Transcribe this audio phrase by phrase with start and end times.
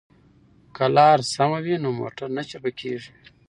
[0.75, 3.11] که لار سمه وي نو موټر نه چپه کیږي.